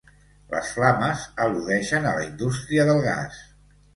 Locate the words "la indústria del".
2.19-3.05